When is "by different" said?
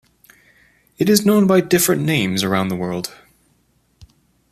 1.45-2.01